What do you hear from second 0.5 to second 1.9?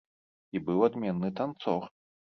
І быў адменны танцор.